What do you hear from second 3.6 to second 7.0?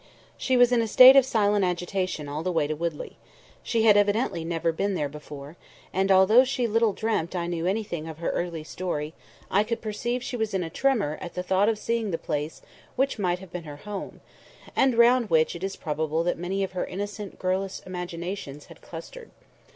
She had evidently never been there before; and, although she little